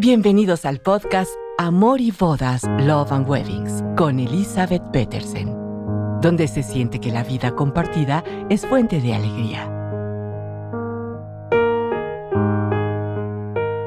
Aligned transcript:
Bienvenidos 0.00 0.64
al 0.64 0.80
podcast 0.80 1.28
Amor 1.58 2.00
y 2.00 2.12
Bodas, 2.12 2.62
Love 2.78 3.10
and 3.10 3.28
Weddings 3.28 3.82
con 3.96 4.20
Elizabeth 4.20 4.92
Petersen, 4.92 5.48
donde 6.20 6.46
se 6.46 6.62
siente 6.62 7.00
que 7.00 7.10
la 7.10 7.24
vida 7.24 7.56
compartida 7.56 8.22
es 8.48 8.64
fuente 8.64 9.00
de 9.00 9.14
alegría. 9.14 9.64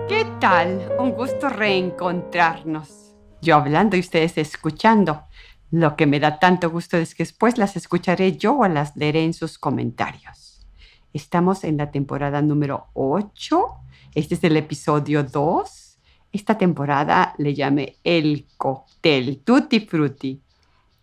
¿Qué 0.09 0.27
tal? 0.41 0.91
Un 0.99 1.11
gusto 1.11 1.47
reencontrarnos. 1.47 3.15
Yo 3.41 3.55
hablando 3.55 3.95
y 3.95 4.01
ustedes 4.01 4.37
escuchando. 4.37 5.23
Lo 5.69 5.95
que 5.95 6.07
me 6.07 6.19
da 6.19 6.39
tanto 6.39 6.69
gusto 6.69 6.97
es 6.97 7.15
que 7.15 7.23
después 7.23 7.57
las 7.57 7.77
escucharé 7.77 8.35
yo 8.35 8.57
o 8.57 8.67
las 8.67 8.97
leeré 8.97 9.23
en 9.23 9.33
sus 9.33 9.57
comentarios. 9.57 10.67
Estamos 11.13 11.63
en 11.63 11.77
la 11.77 11.89
temporada 11.89 12.41
número 12.41 12.87
8. 12.95 13.65
Este 14.13 14.35
es 14.35 14.43
el 14.43 14.57
episodio 14.57 15.23
2 15.23 15.90
esta 16.31 16.57
temporada 16.57 17.33
le 17.37 17.53
llamé 17.53 17.97
el 18.03 18.47
cóctel 18.57 19.39
Tutti 19.43 19.81
Frutti, 19.81 20.41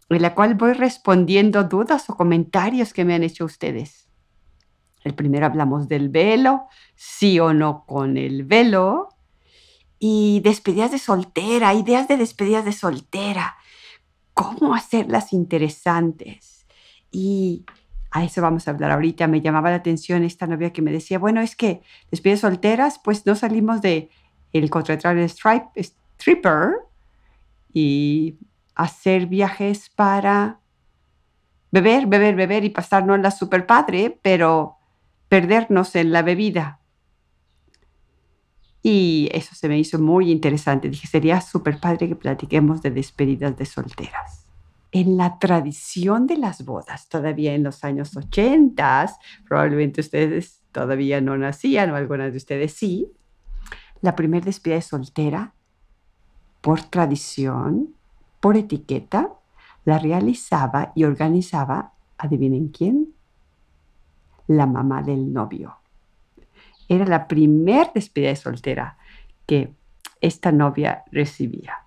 en 0.09 0.23
la 0.23 0.35
cual 0.35 0.55
voy 0.55 0.73
respondiendo 0.73 1.65
dudas 1.65 2.09
o 2.09 2.17
comentarios 2.17 2.93
que 2.93 3.05
me 3.05 3.15
han 3.15 3.23
hecho 3.23 3.45
ustedes. 3.45 4.09
El 5.05 5.15
primero 5.15 5.47
hablamos 5.47 5.89
del 5.89 6.09
velo, 6.09 6.67
sí 6.95 7.39
o 7.39 7.53
no 7.53 7.85
con 7.87 8.17
el 8.17 8.45
velo, 8.45 9.11
y 9.99 10.41
despedidas 10.45 10.93
de 10.93 10.99
soltera, 10.99 11.75
ideas 11.75 12.09
de 12.09 12.17
despedidas 12.17 12.65
de 12.65 12.73
soltera, 12.73 13.57
cómo 14.33 14.75
hacerlas 14.75 15.33
interesantes. 15.33 16.67
Y 17.11 17.65
a 18.11 18.25
eso 18.25 18.41
vamos 18.41 18.67
a 18.67 18.71
hablar 18.71 18.93
ahorita. 18.93 19.27
Me 19.27 19.41
llamaba 19.41 19.71
la 19.71 19.77
atención 19.77 20.23
esta 20.23 20.47
novia 20.47 20.73
que 20.73 20.83
me 20.83 20.93
decía, 20.93 21.19
bueno, 21.19 21.41
es 21.41 21.57
que 21.57 21.83
despedidas 22.11 22.41
solteras, 22.41 23.01
pues 23.03 23.27
no 23.27 23.35
salimos 23.35 23.83
de 23.83 24.11
el 24.53 24.71
contratar 24.71 25.17
el 25.17 25.25
stripper 25.25 26.73
y 27.73 28.37
hacer 28.75 29.27
viajes 29.27 29.91
para 29.91 30.61
beber, 31.71 32.07
beber, 32.07 32.35
beber 32.35 32.65
y 32.65 32.71
pasarnos 32.71 33.21
la 33.21 33.31
super 33.31 33.67
padre, 33.67 34.19
pero 34.23 34.77
perdernos 35.29 35.95
en 35.97 36.13
la 36.13 36.23
bebida. 36.23 36.81
Y 38.83 39.29
eso 39.33 39.55
se 39.55 39.69
me 39.69 39.79
hizo 39.79 39.99
muy 39.99 40.31
interesante. 40.31 40.89
Dije, 40.89 41.07
sería 41.07 41.41
súper 41.41 41.79
padre 41.79 42.09
que 42.09 42.17
platiquemos 42.17 42.81
de 42.81 42.91
despedidas 42.91 43.57
de 43.57 43.67
solteras. 43.67 44.47
En 44.93 45.19
la 45.19 45.39
tradición 45.39 46.27
de 46.27 46.39
las 46.39 46.65
bodas, 46.65 47.09
todavía 47.09 47.55
en 47.55 47.63
los 47.63 47.85
años 47.85 48.17
80, 48.17 49.13
probablemente 49.47 50.01
ustedes 50.01 50.63
todavía 50.73 51.21
no 51.21 51.37
nacían 51.37 51.91
o 51.91 51.97
algunas 51.97 52.33
de 52.33 52.39
ustedes 52.39 52.73
sí, 52.73 53.13
la 54.01 54.17
primera 54.17 54.45
despedida 54.45 54.77
de 54.77 54.83
soltera, 54.83 55.55
por 56.61 56.83
tradición, 56.83 57.95
por 58.41 58.57
etiqueta, 58.57 59.33
la 59.85 59.99
realizaba 59.99 60.93
y 60.95 61.05
organizaba, 61.05 61.93
adivinen 62.19 62.69
quién, 62.69 63.15
la 64.47 64.67
mamá 64.67 65.03
del 65.03 65.33
novio. 65.33 65.77
Era 66.89 67.05
la 67.05 67.29
primera 67.29 67.91
despedida 67.95 68.31
de 68.31 68.37
soltera 68.37 68.99
que 69.47 69.73
esta 70.21 70.53
novia 70.53 71.05
recibía 71.13 71.87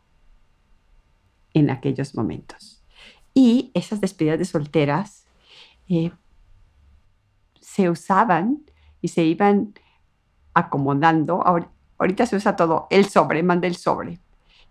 en 1.54 1.70
aquellos 1.70 2.16
momentos. 2.16 2.84
Y 3.34 3.72
esas 3.74 4.02
despedidas 4.02 4.40
de 4.40 4.46
solteras 4.46 5.26
eh, 5.88 6.12
se 7.60 7.90
usaban 7.90 8.64
y 9.02 9.10
se 9.10 9.24
iban 9.24 9.74
acomodando. 10.54 11.44
Ahorita 12.02 12.26
se 12.26 12.36
usa 12.36 12.56
todo, 12.56 12.88
el 12.90 13.06
sobre, 13.06 13.44
manda 13.44 13.68
el 13.68 13.76
sobre 13.76 14.18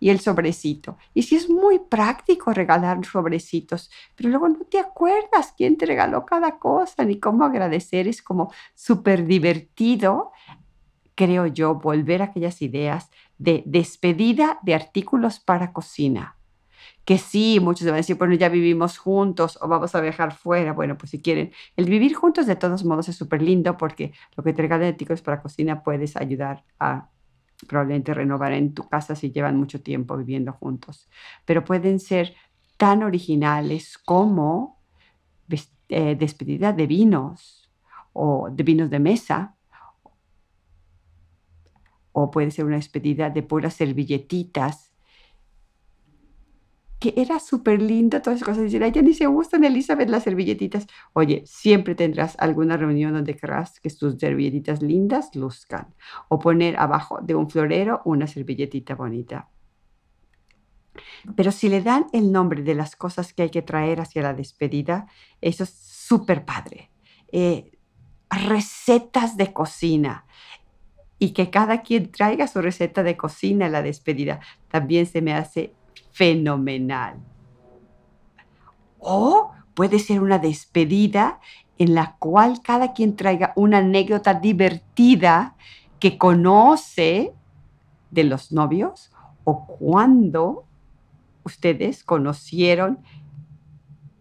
y 0.01 0.11
el 0.11 0.19
sobrecito. 0.19 0.99
Y 1.15 1.23
sí 1.23 1.37
es 1.37 1.49
muy 1.49 1.79
práctico 1.79 2.53
regalar 2.53 3.05
sobrecitos, 3.05 3.89
pero 4.17 4.31
luego 4.31 4.49
no 4.49 4.65
te 4.65 4.81
acuerdas 4.81 5.55
quién 5.57 5.77
te 5.77 5.87
regaló 5.87 6.27
cada 6.27 6.59
cosa 6.59 7.05
ni 7.05 7.21
cómo 7.21 7.45
agradecer. 7.45 8.09
Es 8.09 8.21
como 8.21 8.53
súper 8.75 9.27
divertido, 9.27 10.33
creo 11.15 11.47
yo, 11.47 11.77
volver 11.77 12.21
a 12.23 12.27
aquellas 12.27 12.63
ideas 12.63 13.11
de 13.39 13.63
despedida 13.65 14.59
de 14.63 14.75
artículos 14.75 15.39
para 15.39 15.73
cocina. 15.73 16.37
Que 17.05 17.17
sí, 17.17 17.61
muchos 17.61 17.87
van 17.87 17.95
a 17.95 17.99
decir, 17.99 18.17
bueno, 18.17 18.35
ya 18.35 18.49
vivimos 18.49 18.99
juntos 18.99 19.57
o 19.63 19.69
vamos 19.69 19.95
a 19.95 20.01
viajar 20.01 20.35
fuera. 20.35 20.73
Bueno, 20.73 20.99
pues 20.99 21.11
si 21.11 21.23
quieren, 21.23 21.53
el 21.77 21.85
vivir 21.85 22.15
juntos 22.15 22.49
de 22.49 22.57
todos 22.57 22.85
modos 22.85 23.09
es 23.09 23.15
súper 23.15 23.41
lindo 23.41 23.77
porque 23.77 24.15
lo 24.35 24.43
que 24.43 24.53
te 24.53 24.63
regalan 24.63 24.89
artículos 24.89 25.23
para 25.23 25.41
cocina 25.41 25.85
puedes 25.85 26.17
ayudar 26.17 26.65
a 26.81 27.09
probablemente 27.67 28.15
renovar 28.15 28.53
en 28.53 28.75
tu 28.75 28.89
casa 28.89 29.15
si 29.15 29.31
llevan 29.31 29.57
mucho 29.57 29.81
tiempo 29.83 30.17
viviendo 30.17 30.53
juntos, 30.53 31.09
pero 31.45 31.65
pueden 31.65 32.01
ser 32.01 32.35
tan 32.77 33.03
originales 33.03 33.99
como 33.99 34.81
eh, 35.93 36.15
despedida 36.15 36.73
de 36.73 36.87
vinos 36.87 37.71
o 38.13 38.49
de 38.51 38.63
vinos 38.63 38.91
de 38.91 39.01
mesa, 39.01 39.57
o 42.13 42.31
puede 42.31 42.51
ser 42.51 42.65
una 42.65 42.77
despedida 42.77 43.31
de 43.31 43.43
puras 43.43 43.75
servilletitas 43.75 44.90
que 47.01 47.15
era 47.17 47.41
súper 47.41 47.81
linda, 47.81 48.21
todas 48.21 48.37
esas 48.37 48.47
cosas. 48.47 48.65
Dicen, 48.65 48.83
ay, 48.83 48.93
ya 48.93 49.01
ni 49.01 49.15
se 49.15 49.27
gustan, 49.27 49.65
Elizabeth, 49.65 50.11
las 50.11 50.23
servilletitas. 50.23 50.87
Oye, 51.15 51.43
siempre 51.47 51.95
tendrás 51.95 52.37
alguna 52.39 52.77
reunión 52.77 53.15
donde 53.15 53.35
querrás 53.35 53.81
que 53.81 53.89
tus 53.89 54.19
servilletitas 54.19 54.83
lindas 54.83 55.35
luzcan. 55.35 55.95
O 56.29 56.39
poner 56.39 56.79
abajo 56.79 57.19
de 57.23 57.35
un 57.35 57.49
florero 57.49 58.03
una 58.05 58.27
servilletita 58.27 58.95
bonita. 58.95 59.49
Pero 61.35 61.53
si 61.53 61.71
le 61.71 61.81
dan 61.81 62.07
el 62.13 62.31
nombre 62.31 62.63
de 62.63 62.75
las 62.75 62.97
cosas 62.97 63.33
que 63.33 63.45
hay 63.45 63.51
que 63.51 63.63
traer 63.63 64.01
hacia 64.01 64.21
la 64.21 64.35
despedida, 64.35 65.07
eso 65.41 65.65
es 65.65 65.71
súper 65.71 66.45
padre. 66.45 66.91
Eh, 67.33 67.73
recetas 68.29 69.39
de 69.39 69.55
cocina 69.55 70.27
y 71.19 71.33
que 71.33 71.51
cada 71.51 71.81
quien 71.83 72.11
traiga 72.11 72.47
su 72.47 72.61
receta 72.61 73.03
de 73.03 73.17
cocina 73.17 73.67
a 73.67 73.69
la 73.71 73.83
despedida, 73.83 74.41
también 74.69 75.07
se 75.07 75.23
me 75.23 75.33
hace 75.33 75.75
fenomenal. 76.13 77.17
O 78.99 79.53
puede 79.75 79.99
ser 79.99 80.21
una 80.21 80.39
despedida 80.39 81.41
en 81.79 81.95
la 81.95 82.17
cual 82.19 82.61
cada 82.63 82.93
quien 82.93 83.17
traiga 83.17 83.53
una 83.57 83.79
anécdota 83.79 84.35
divertida 84.35 85.57
que 85.99 86.19
conoce 86.19 87.33
de 88.11 88.25
los 88.25 88.53
novios 88.53 89.11
o 89.45 89.67
cuando 89.67 90.65
ustedes 91.45 92.05
conocieron 92.05 92.99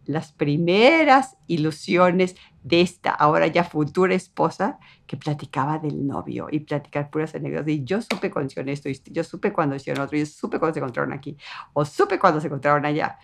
las 0.05 0.31
primeras 0.31 1.37
ilusiones 1.47 2.35
de 2.63 2.81
esta 2.81 3.11
ahora 3.11 3.47
ya 3.47 3.63
futura 3.63 4.13
esposa 4.13 4.79
que 5.07 5.17
platicaba 5.17 5.79
del 5.79 6.05
novio 6.05 6.47
y 6.51 6.59
platicar 6.59 7.09
puras 7.09 7.33
anécdotas. 7.35 7.69
Y 7.69 7.83
yo 7.83 8.01
supe 8.01 8.29
cuando 8.29 8.51
hicieron 8.51 8.69
esto, 8.69 8.89
y 8.89 8.99
yo 9.11 9.23
supe 9.23 9.53
cuando 9.53 9.75
hicieron 9.75 10.03
otro, 10.03 10.17
y 10.17 10.21
yo 10.21 10.25
supe 10.25 10.59
cuando 10.59 10.73
se 10.73 10.79
encontraron 10.79 11.13
aquí, 11.13 11.37
o 11.73 11.85
supe 11.85 12.19
cuando 12.19 12.41
se 12.41 12.47
encontraron 12.47 12.85
allá. 12.85 13.17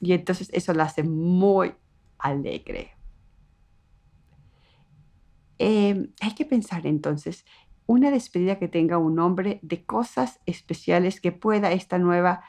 Y 0.00 0.12
entonces 0.12 0.48
eso 0.52 0.72
la 0.72 0.84
hace 0.84 1.02
muy 1.02 1.74
alegre. 2.18 2.96
Em, 5.58 6.10
hay 6.20 6.34
que 6.34 6.46
pensar 6.46 6.86
entonces 6.86 7.44
una 7.86 8.10
despedida 8.10 8.58
que 8.58 8.68
tenga 8.68 8.96
un 8.98 9.16
nombre 9.16 9.58
de 9.62 9.84
cosas 9.84 10.40
especiales 10.46 11.20
que 11.20 11.32
pueda 11.32 11.72
esta 11.72 11.98
nueva 11.98 12.42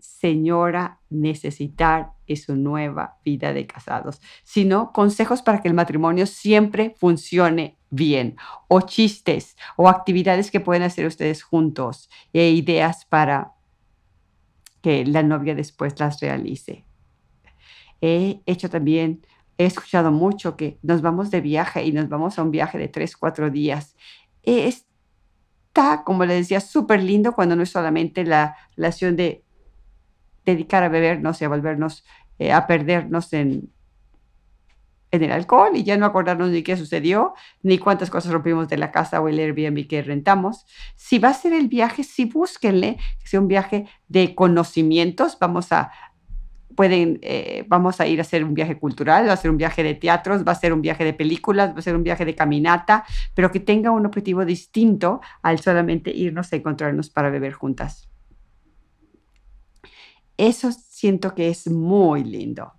señora 0.00 1.00
necesitar 1.10 2.12
en 2.26 2.36
su 2.36 2.56
nueva 2.56 3.18
vida 3.24 3.52
de 3.52 3.66
casados, 3.66 4.20
sino 4.42 4.92
consejos 4.92 5.42
para 5.42 5.60
que 5.60 5.68
el 5.68 5.74
matrimonio 5.74 6.26
siempre 6.26 6.94
funcione 6.98 7.78
bien, 7.90 8.36
o 8.68 8.82
chistes, 8.82 9.56
o 9.76 9.88
actividades 9.88 10.50
que 10.50 10.60
pueden 10.60 10.82
hacer 10.82 11.06
ustedes 11.06 11.42
juntos, 11.42 12.08
e 12.32 12.50
ideas 12.50 13.04
para 13.04 13.52
que 14.80 15.04
la 15.04 15.22
novia 15.22 15.54
después 15.54 15.98
las 15.98 16.20
realice. 16.20 16.84
He 18.00 18.40
hecho 18.46 18.70
también, 18.70 19.26
he 19.58 19.66
escuchado 19.66 20.10
mucho 20.10 20.56
que 20.56 20.78
nos 20.82 21.02
vamos 21.02 21.30
de 21.30 21.40
viaje 21.40 21.84
y 21.84 21.92
nos 21.92 22.08
vamos 22.08 22.38
a 22.38 22.42
un 22.42 22.50
viaje 22.50 22.78
de 22.78 22.88
tres, 22.88 23.16
cuatro 23.16 23.50
días. 23.50 23.94
Está, 24.42 26.02
como 26.04 26.24
le 26.24 26.34
decía, 26.34 26.60
súper 26.60 27.02
lindo 27.02 27.32
cuando 27.32 27.56
no 27.56 27.62
es 27.62 27.70
solamente 27.70 28.24
la 28.24 28.56
relación 28.76 29.16
de 29.16 29.44
dedicar 30.44 30.82
a 30.82 30.88
bebernos 30.88 31.40
y 31.40 31.44
a 31.44 31.48
volvernos, 31.48 32.04
eh, 32.38 32.52
a 32.52 32.66
perdernos 32.66 33.32
en, 33.32 33.70
en 35.10 35.22
el 35.22 35.32
alcohol 35.32 35.70
y 35.74 35.82
ya 35.82 35.96
no 35.96 36.06
acordarnos 36.06 36.50
ni 36.50 36.62
qué 36.62 36.76
sucedió, 36.76 37.34
ni 37.62 37.78
cuántas 37.78 38.10
cosas 38.10 38.32
rompimos 38.32 38.68
de 38.68 38.78
la 38.78 38.92
casa 38.92 39.20
o 39.20 39.28
el 39.28 39.38
Airbnb 39.38 39.86
que 39.86 40.02
rentamos. 40.02 40.66
Si 40.96 41.18
va 41.18 41.30
a 41.30 41.34
ser 41.34 41.52
el 41.52 41.68
viaje, 41.68 42.04
sí 42.04 42.24
búsquenle 42.24 42.96
que 43.20 43.26
sea 43.26 43.40
un 43.40 43.48
viaje 43.48 43.86
de 44.08 44.34
conocimientos. 44.34 45.36
Vamos 45.40 45.72
a 45.72 45.90
pueden, 46.76 47.18
eh, 47.20 47.64
vamos 47.68 48.00
a 48.00 48.06
ir 48.06 48.20
a 48.20 48.22
hacer 48.22 48.44
un 48.44 48.54
viaje 48.54 48.78
cultural, 48.78 49.28
va 49.28 49.34
a 49.34 49.36
ser 49.36 49.50
un 49.50 49.58
viaje 49.58 49.82
de 49.82 49.94
teatros, 49.94 50.46
va 50.46 50.52
a 50.52 50.54
ser 50.54 50.72
un 50.72 50.80
viaje 50.80 51.04
de 51.04 51.12
películas, 51.12 51.74
va 51.74 51.80
a 51.80 51.82
ser 51.82 51.94
un 51.94 52.02
viaje 52.02 52.24
de 52.24 52.34
caminata, 52.34 53.04
pero 53.34 53.50
que 53.50 53.60
tenga 53.60 53.90
un 53.90 54.06
objetivo 54.06 54.44
distinto 54.44 55.20
al 55.42 55.58
solamente 55.58 56.10
irnos 56.10 56.50
a 56.52 56.56
encontrarnos 56.56 57.10
para 57.10 57.28
beber 57.28 57.52
juntas. 57.52 58.08
Eso 60.40 60.72
siento 60.72 61.34
que 61.34 61.50
es 61.50 61.68
muy 61.68 62.24
lindo. 62.24 62.72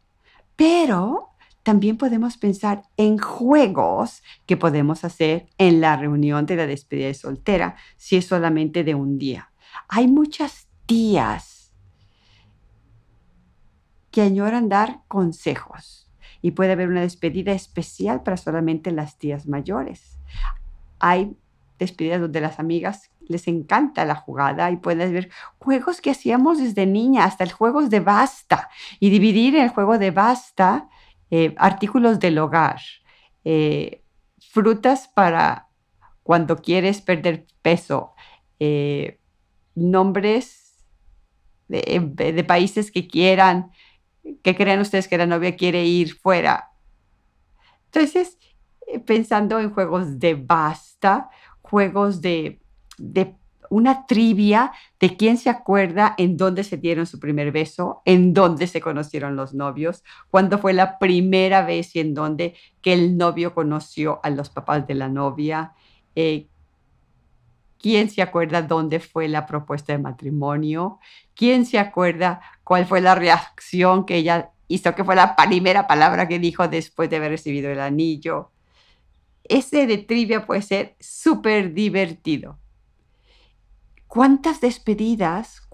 Pero 0.55 1.29
también 1.61 1.95
podemos 1.95 2.37
pensar 2.37 2.81
en 2.97 3.19
juegos 3.19 4.23
que 4.47 4.57
podemos 4.57 5.03
hacer 5.03 5.45
en 5.59 5.79
la 5.79 5.95
reunión 5.95 6.47
de 6.47 6.55
la 6.55 6.65
despedida 6.65 7.05
de 7.05 7.13
soltera, 7.13 7.75
si 7.97 8.15
es 8.15 8.25
solamente 8.25 8.83
de 8.83 8.95
un 8.95 9.19
día. 9.19 9.51
Hay 9.89 10.07
muchas 10.07 10.69
tías 10.87 11.71
que 14.09 14.21
añoran 14.23 14.67
dar 14.67 15.03
consejos 15.07 16.09
y 16.41 16.51
puede 16.51 16.71
haber 16.71 16.87
una 16.87 17.01
despedida 17.01 17.51
especial 17.51 18.23
para 18.23 18.37
solamente 18.37 18.89
las 18.89 19.19
tías 19.19 19.45
mayores. 19.45 20.17
Hay 20.97 21.37
despedidas 21.77 22.21
donde 22.21 22.41
las 22.41 22.57
amigas 22.57 23.10
les 23.27 23.47
encanta 23.47 24.06
la 24.06 24.15
jugada 24.15 24.71
y 24.71 24.77
puedes 24.77 25.12
ver 25.12 25.29
juegos 25.57 26.01
que 26.01 26.12
hacíamos 26.12 26.59
desde 26.59 26.85
niña, 26.85 27.25
hasta 27.25 27.44
el 27.44 27.51
juego 27.51 27.81
de 27.81 28.00
basta 28.00 28.69
y 29.00 29.09
dividir 29.09 29.56
el 29.56 29.69
juego 29.69 29.97
de 29.97 30.12
basta 30.12 30.89
eh, 31.29 31.56
artículos 31.57 32.19
del 32.19 32.38
hogar, 32.39 32.81
eh, 33.45 34.03
frutas 34.39 35.07
para 35.07 35.69
cuando 36.23 36.57
quieres 36.57 37.01
perder 37.01 37.45
peso, 37.62 38.13
eh, 38.59 39.19
nombres 39.75 40.85
de, 41.68 42.44
países 42.45 42.91
que 42.91 43.07
quieran, 43.07 43.71
que 44.44 44.56
crean 44.56 44.81
ustedes 44.81 45.07
que 45.07 45.18
la 45.18 45.25
novia 45.25 45.56
quiere 45.56 45.85
ir 45.85 46.15
fuera. 46.15 46.71
Entonces, 47.85 48.38
pensando 49.06 49.59
en 49.59 49.73
juegos 49.73 50.19
de 50.19 50.35
basta, 50.35 51.29
juegos 51.62 52.21
de, 52.21 52.60
de 53.01 53.36
una 53.71 54.06
trivia 54.06 54.74
de 55.00 55.15
quién 55.15 55.38
se 55.38 55.50
acuerda 55.50 56.13
en 56.18 56.36
dónde 56.36 56.63
se 56.65 56.77
dieron 56.77 57.07
su 57.07 57.19
primer 57.19 57.51
beso, 57.53 58.01
en 58.06 58.33
dónde 58.33 58.68
se 58.68 58.81
conocieron 58.81 59.38
los 59.38 59.53
novios, 59.53 60.03
cuándo 60.30 60.57
fue 60.57 60.74
la 60.74 61.00
primera 61.00 61.65
vez 61.65 61.95
y 61.95 62.01
en 62.01 62.13
dónde 62.13 62.53
que 62.81 62.94
el 62.94 63.18
novio 63.18 63.56
conoció 63.56 64.19
a 64.24 64.30
los 64.30 64.50
papás 64.50 64.86
de 64.88 64.95
la 64.95 65.07
novia, 65.07 65.71
eh, 66.15 66.48
quién 67.80 68.09
se 68.09 68.21
acuerda 68.21 68.62
dónde 68.62 69.00
fue 69.00 69.30
la 69.30 69.45
propuesta 69.45 69.94
de 69.94 70.00
matrimonio, 70.00 71.00
quién 71.33 71.65
se 71.65 71.80
acuerda 71.80 72.42
cuál 72.65 72.86
fue 72.86 73.00
la 73.00 73.15
reacción 73.15 74.06
que 74.06 74.18
ella 74.18 74.51
hizo, 74.68 74.94
que 74.95 75.06
fue 75.06 75.15
la 75.15 75.36
primera 75.36 75.88
palabra 75.88 76.27
que 76.27 76.39
dijo 76.39 76.68
después 76.68 77.09
de 77.09 77.15
haber 77.15 77.31
recibido 77.31 77.71
el 77.71 77.80
anillo. 77.80 78.51
Ese 79.45 79.88
de 79.88 79.97
trivia 79.97 80.45
puede 80.45 80.62
ser 80.62 80.95
súper 81.00 81.74
divertido. 81.74 82.60
¿Cuántas 84.11 84.59
despedidas? 84.59 85.69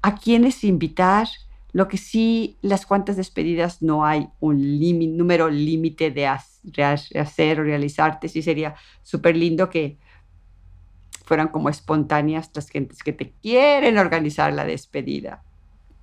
¿A 0.00 0.14
quiénes 0.14 0.64
invitar? 0.64 1.28
Lo 1.72 1.86
que 1.86 1.98
sí, 1.98 2.56
las 2.62 2.86
cuantas 2.86 3.18
despedidas 3.18 3.82
no 3.82 4.06
hay 4.06 4.30
un 4.40 4.80
número 5.18 5.50
límite 5.50 6.10
de 6.10 6.26
hacer 6.26 7.60
o 7.60 7.62
realizarte. 7.62 8.30
Sí 8.30 8.40
sería 8.40 8.74
súper 9.02 9.36
lindo 9.36 9.68
que 9.68 9.98
fueran 11.26 11.48
como 11.48 11.68
espontáneas 11.68 12.50
las 12.54 12.70
gentes 12.70 13.02
que 13.02 13.12
te 13.12 13.32
quieren 13.32 13.98
organizar 13.98 14.50
la 14.54 14.64
despedida 14.64 15.42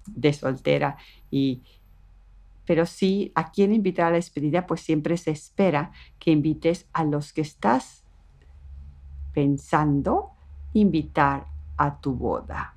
de 0.05 0.33
soltera. 0.33 0.97
Y, 1.31 1.63
pero 2.63 2.85
sí, 2.85 3.31
¿a 3.33 3.51
quién 3.51 3.73
invitar 3.73 4.05
a 4.05 4.09
la 4.11 4.17
despedida? 4.17 4.67
Pues 4.67 4.81
siempre 4.81 5.17
se 5.17 5.31
espera 5.31 5.93
que 6.19 6.29
invites 6.29 6.85
a 6.93 7.03
los 7.03 7.33
que 7.33 7.41
estás 7.41 8.05
pensando 9.33 10.34
invitar 10.75 11.47
a 11.77 11.99
tu 11.99 12.13
boda. 12.13 12.75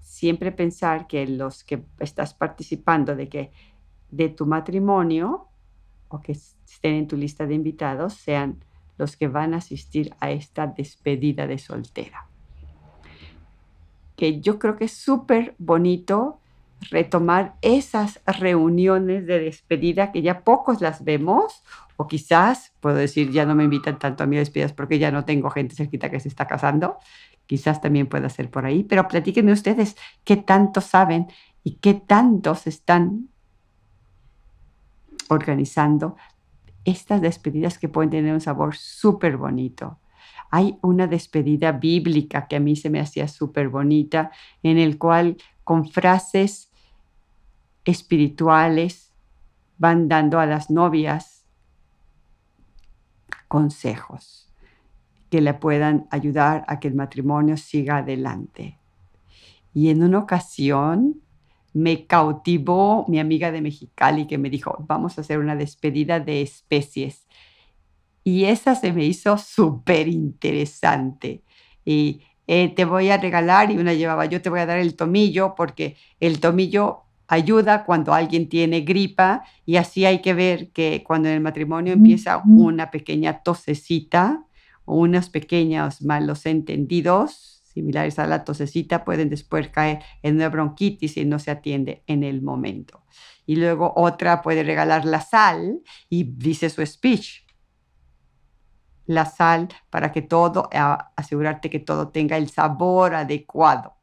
Siempre 0.00 0.52
pensar 0.52 1.06
que 1.06 1.26
los 1.26 1.64
que 1.64 1.84
estás 2.00 2.34
participando 2.34 3.16
de 3.16 3.28
que 3.28 3.52
de 4.10 4.28
tu 4.28 4.44
matrimonio 4.44 5.46
o 6.08 6.20
que 6.20 6.32
estén 6.32 6.94
en 6.94 7.06
tu 7.06 7.16
lista 7.16 7.46
de 7.46 7.54
invitados 7.54 8.14
sean 8.14 8.64
los 8.98 9.16
que 9.16 9.28
van 9.28 9.54
a 9.54 9.58
asistir 9.58 10.14
a 10.18 10.30
esta 10.30 10.66
despedida 10.66 11.46
de 11.46 11.58
soltera. 11.58 12.26
Que 14.16 14.40
yo 14.40 14.58
creo 14.58 14.76
que 14.76 14.86
es 14.86 14.92
súper 14.92 15.54
bonito 15.58 16.39
retomar 16.90 17.56
esas 17.60 18.20
reuniones 18.26 19.26
de 19.26 19.38
despedida 19.40 20.12
que 20.12 20.22
ya 20.22 20.42
pocos 20.42 20.80
las 20.80 21.04
vemos 21.04 21.62
o 21.96 22.06
quizás, 22.06 22.72
puedo 22.80 22.96
decir, 22.96 23.30
ya 23.30 23.44
no 23.44 23.54
me 23.54 23.64
invitan 23.64 23.98
tanto 23.98 24.24
a 24.24 24.26
mis 24.26 24.38
despedidas 24.38 24.72
porque 24.72 24.98
ya 24.98 25.10
no 25.10 25.26
tengo 25.26 25.50
gente 25.50 25.74
cerquita 25.74 26.10
que 26.10 26.18
se 26.18 26.28
está 26.28 26.46
casando. 26.46 26.96
Quizás 27.46 27.82
también 27.82 28.06
pueda 28.06 28.30
ser 28.30 28.50
por 28.50 28.64
ahí. 28.64 28.84
Pero 28.84 29.06
platíquenme 29.06 29.52
ustedes 29.52 29.96
qué 30.24 30.38
tanto 30.38 30.80
saben 30.80 31.26
y 31.62 31.72
qué 31.72 31.92
tantos 31.92 32.66
están 32.66 33.28
organizando 35.28 36.16
estas 36.84 37.20
despedidas 37.20 37.78
que 37.78 37.88
pueden 37.88 38.10
tener 38.10 38.32
un 38.32 38.40
sabor 38.40 38.76
súper 38.76 39.36
bonito. 39.36 39.98
Hay 40.50 40.78
una 40.80 41.06
despedida 41.06 41.72
bíblica 41.72 42.48
que 42.48 42.56
a 42.56 42.60
mí 42.60 42.76
se 42.76 42.88
me 42.90 43.00
hacía 43.00 43.28
súper 43.28 43.68
bonita, 43.68 44.30
en 44.62 44.78
el 44.78 44.98
cual 44.98 45.36
con 45.64 45.86
frases 45.86 46.69
espirituales 47.84 49.12
van 49.78 50.08
dando 50.08 50.38
a 50.38 50.46
las 50.46 50.70
novias 50.70 51.44
consejos 53.48 54.52
que 55.30 55.40
le 55.40 55.54
puedan 55.54 56.06
ayudar 56.10 56.64
a 56.68 56.80
que 56.80 56.88
el 56.88 56.94
matrimonio 56.94 57.56
siga 57.56 57.98
adelante. 57.98 58.78
Y 59.72 59.90
en 59.90 60.02
una 60.02 60.18
ocasión 60.18 61.22
me 61.72 62.06
cautivó 62.06 63.04
mi 63.08 63.20
amiga 63.20 63.52
de 63.52 63.60
Mexicali 63.60 64.26
que 64.26 64.38
me 64.38 64.50
dijo, 64.50 64.84
vamos 64.88 65.16
a 65.16 65.20
hacer 65.20 65.38
una 65.38 65.54
despedida 65.54 66.18
de 66.20 66.42
especies. 66.42 67.26
Y 68.24 68.44
esa 68.44 68.74
se 68.74 68.92
me 68.92 69.04
hizo 69.04 69.38
súper 69.38 70.08
interesante. 70.08 71.42
Y 71.84 72.22
eh, 72.46 72.68
te 72.74 72.84
voy 72.84 73.10
a 73.10 73.16
regalar, 73.16 73.70
y 73.70 73.78
una 73.78 73.94
llevaba, 73.94 74.26
yo 74.26 74.42
te 74.42 74.50
voy 74.50 74.60
a 74.60 74.66
dar 74.66 74.78
el 74.78 74.96
tomillo, 74.96 75.54
porque 75.54 75.96
el 76.18 76.40
tomillo 76.40 77.04
ayuda 77.30 77.84
cuando 77.84 78.12
alguien 78.12 78.48
tiene 78.48 78.80
gripa 78.80 79.44
y 79.64 79.76
así 79.76 80.04
hay 80.04 80.20
que 80.20 80.34
ver 80.34 80.70
que 80.72 81.04
cuando 81.06 81.28
en 81.28 81.36
el 81.36 81.40
matrimonio 81.40 81.92
empieza 81.92 82.42
una 82.44 82.90
pequeña 82.90 83.42
tosecita 83.42 84.44
o 84.84 84.96
unos 84.96 85.30
pequeños 85.30 86.02
malos 86.02 86.44
entendidos 86.44 87.50
similares 87.72 88.18
a 88.18 88.26
la 88.26 88.44
tosecita 88.44 89.04
pueden 89.04 89.28
después 89.30 89.68
caer 89.68 90.02
en 90.22 90.36
una 90.36 90.48
bronquitis 90.48 91.14
si 91.14 91.24
no 91.24 91.38
se 91.38 91.52
atiende 91.52 92.02
en 92.08 92.24
el 92.24 92.42
momento. 92.42 93.04
Y 93.46 93.56
luego 93.56 93.92
otra 93.96 94.42
puede 94.42 94.64
regalar 94.64 95.04
la 95.04 95.20
sal 95.20 95.80
y 96.08 96.24
dice 96.24 96.68
su 96.68 96.84
speech. 96.84 97.46
La 99.06 99.24
sal 99.24 99.68
para 99.88 100.10
que 100.10 100.22
todo, 100.22 100.68
asegurarte 101.16 101.70
que 101.70 101.78
todo 101.78 102.08
tenga 102.08 102.36
el 102.36 102.50
sabor 102.50 103.14
adecuado 103.14 103.94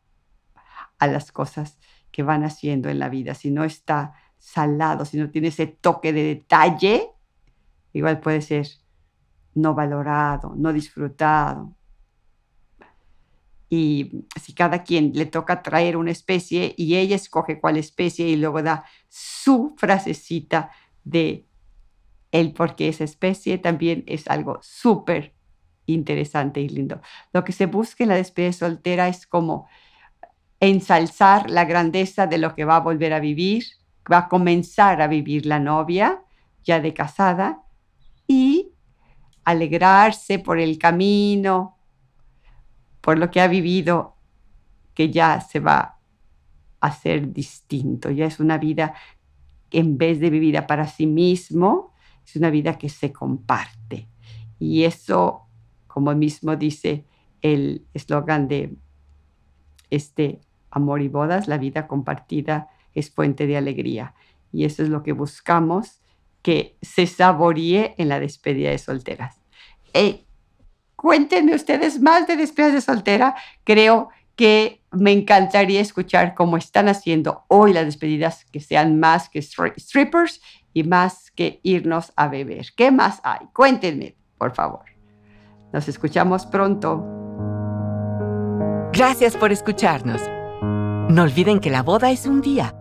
a 0.97 1.07
las 1.07 1.31
cosas 1.31 1.77
que 2.11 2.23
van 2.23 2.43
haciendo 2.43 2.89
en 2.89 2.99
la 2.99 3.09
vida. 3.09 3.33
Si 3.33 3.51
no 3.51 3.63
está 3.63 4.13
salado, 4.37 5.05
si 5.05 5.17
no 5.17 5.29
tiene 5.29 5.49
ese 5.49 5.67
toque 5.67 6.13
de 6.13 6.23
detalle, 6.23 7.09
igual 7.93 8.19
puede 8.19 8.41
ser 8.41 8.67
no 9.55 9.73
valorado, 9.73 10.53
no 10.55 10.71
disfrutado. 10.71 11.75
Y 13.69 14.25
si 14.41 14.53
cada 14.53 14.83
quien 14.83 15.11
le 15.13 15.25
toca 15.25 15.61
traer 15.61 15.97
una 15.97 16.11
especie 16.11 16.73
y 16.77 16.95
ella 16.95 17.15
escoge 17.15 17.59
cuál 17.59 17.77
especie 17.77 18.27
y 18.27 18.37
luego 18.37 18.63
da 18.63 18.85
su 19.09 19.75
frasecita 19.77 20.71
de 21.03 21.45
el 22.31 22.53
por 22.53 22.75
qué 22.75 22.89
esa 22.89 23.03
especie, 23.03 23.57
también 23.57 24.03
es 24.07 24.27
algo 24.27 24.59
súper 24.61 25.33
interesante 25.85 26.61
y 26.61 26.69
lindo. 26.69 27.01
Lo 27.33 27.43
que 27.43 27.51
se 27.51 27.65
busca 27.65 28.03
en 28.03 28.09
la 28.09 28.15
despedida 28.15 28.53
soltera 28.53 29.07
es 29.07 29.25
como 29.25 29.67
ensalzar 30.59 31.49
la 31.49 31.65
grandeza 31.65 32.27
de 32.27 32.37
lo 32.37 32.55
que 32.55 32.65
va 32.65 32.77
a 32.77 32.81
volver 32.81 33.13
a 33.13 33.19
vivir, 33.19 33.65
va 34.11 34.19
a 34.19 34.27
comenzar 34.27 35.01
a 35.01 35.07
vivir 35.07 35.45
la 35.45 35.59
novia 35.59 36.23
ya 36.63 36.79
de 36.79 36.93
casada 36.93 37.63
y 38.27 38.73
alegrarse 39.45 40.39
por 40.39 40.59
el 40.59 40.77
camino, 40.77 41.77
por 43.01 43.17
lo 43.17 43.31
que 43.31 43.39
ha 43.39 43.47
vivido, 43.47 44.17
que 44.93 45.09
ya 45.09 45.39
se 45.39 45.59
va 45.59 45.99
a 46.81 46.91
ser 46.91 47.31
distinto, 47.31 48.11
ya 48.11 48.25
es 48.25 48.39
una 48.39 48.57
vida 48.57 48.93
que 49.69 49.79
en 49.79 49.97
vez 49.97 50.19
de 50.19 50.29
vivida 50.29 50.67
para 50.67 50.87
sí 50.87 51.07
mismo, 51.07 51.93
es 52.25 52.35
una 52.35 52.49
vida 52.49 52.77
que 52.77 52.89
se 52.89 53.13
comparte. 53.13 54.09
Y 54.59 54.83
eso, 54.83 55.47
como 55.87 56.13
mismo 56.15 56.55
dice 56.55 57.05
el 57.41 57.85
eslogan 57.93 58.47
de 58.47 58.75
este 59.89 60.41
amor 60.71 61.01
y 61.01 61.07
bodas, 61.07 61.47
la 61.47 61.57
vida 61.57 61.87
compartida 61.87 62.69
es 62.93 63.11
fuente 63.11 63.47
de 63.47 63.57
alegría. 63.57 64.13
Y 64.51 64.65
eso 64.65 64.83
es 64.83 64.89
lo 64.89 65.03
que 65.03 65.11
buscamos, 65.11 66.01
que 66.41 66.77
se 66.81 67.07
saboree 67.07 67.95
en 67.97 68.09
la 68.09 68.19
despedida 68.19 68.69
de 68.69 68.77
solteras. 68.77 69.41
cuéntenme 70.95 71.55
ustedes 71.55 72.01
más 72.01 72.27
de 72.27 72.37
despedidas 72.37 72.73
de 72.73 72.81
soltera. 72.81 73.35
Creo 73.63 74.09
que 74.35 74.83
me 74.91 75.11
encantaría 75.11 75.81
escuchar 75.81 76.35
cómo 76.35 76.57
están 76.57 76.87
haciendo 76.87 77.43
hoy 77.47 77.73
las 77.73 77.85
despedidas 77.85 78.45
que 78.45 78.59
sean 78.59 78.99
más 78.99 79.29
que 79.29 79.41
strippers 79.41 80.41
y 80.73 80.83
más 80.83 81.31
que 81.31 81.59
irnos 81.63 82.13
a 82.15 82.27
beber. 82.27 82.67
¿Qué 82.75 82.91
más 82.91 83.19
hay? 83.23 83.47
Cuéntenme, 83.53 84.15
por 84.37 84.53
favor. 84.53 84.85
Nos 85.73 85.87
escuchamos 85.87 86.45
pronto. 86.45 87.03
Gracias 88.93 89.35
por 89.35 89.51
escucharnos. 89.51 90.21
No 91.09 91.23
olviden 91.23 91.59
que 91.59 91.69
la 91.69 91.83
boda 91.83 92.11
es 92.11 92.25
un 92.25 92.39
día 92.41 92.73